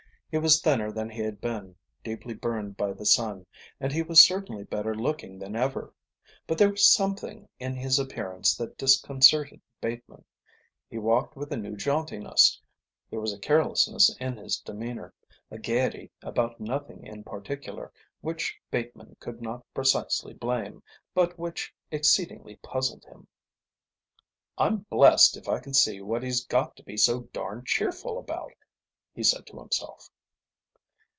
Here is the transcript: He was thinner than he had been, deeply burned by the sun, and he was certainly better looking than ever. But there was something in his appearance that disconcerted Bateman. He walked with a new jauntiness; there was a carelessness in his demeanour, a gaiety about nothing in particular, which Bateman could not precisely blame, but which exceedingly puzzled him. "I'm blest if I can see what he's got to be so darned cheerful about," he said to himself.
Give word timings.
He 0.31 0.37
was 0.37 0.61
thinner 0.61 0.93
than 0.93 1.09
he 1.09 1.19
had 1.23 1.41
been, 1.41 1.75
deeply 2.05 2.33
burned 2.33 2.77
by 2.77 2.93
the 2.93 3.05
sun, 3.05 3.45
and 3.81 3.91
he 3.91 4.01
was 4.01 4.25
certainly 4.25 4.63
better 4.63 4.95
looking 4.95 5.37
than 5.39 5.57
ever. 5.57 5.93
But 6.47 6.57
there 6.57 6.69
was 6.71 6.85
something 6.87 7.49
in 7.59 7.75
his 7.75 7.99
appearance 7.99 8.55
that 8.55 8.77
disconcerted 8.77 9.59
Bateman. 9.81 10.23
He 10.89 10.97
walked 10.97 11.35
with 11.35 11.51
a 11.51 11.57
new 11.57 11.75
jauntiness; 11.75 12.61
there 13.09 13.19
was 13.19 13.33
a 13.33 13.39
carelessness 13.39 14.15
in 14.21 14.37
his 14.37 14.55
demeanour, 14.57 15.13
a 15.51 15.59
gaiety 15.59 16.09
about 16.21 16.61
nothing 16.61 17.05
in 17.05 17.25
particular, 17.25 17.91
which 18.21 18.57
Bateman 18.71 19.17
could 19.19 19.41
not 19.41 19.65
precisely 19.73 20.33
blame, 20.33 20.81
but 21.13 21.37
which 21.37 21.73
exceedingly 21.91 22.55
puzzled 22.63 23.03
him. 23.03 23.27
"I'm 24.57 24.85
blest 24.89 25.35
if 25.35 25.49
I 25.49 25.59
can 25.59 25.73
see 25.73 25.99
what 25.99 26.23
he's 26.23 26.45
got 26.45 26.77
to 26.77 26.83
be 26.83 26.95
so 26.95 27.23
darned 27.33 27.65
cheerful 27.67 28.17
about," 28.17 28.53
he 29.13 29.23
said 29.23 29.45
to 29.47 29.59
himself. 29.59 30.09